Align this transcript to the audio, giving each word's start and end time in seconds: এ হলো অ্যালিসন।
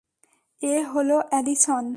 এ 0.61 0.75
হলো 0.91 1.17
অ্যালিসন। 1.29 1.85